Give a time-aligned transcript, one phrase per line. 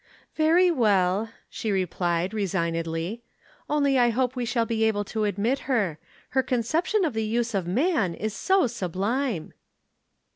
[0.33, 3.21] "Very well," she replied resignedly.
[3.69, 5.99] "Only I hope we shall be able to admit her.
[6.29, 9.53] Her conception of the use of man is so sublime!"